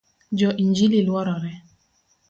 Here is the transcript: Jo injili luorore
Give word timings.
Jo 0.41 0.49
injili 0.65 1.03
luorore 1.07 1.53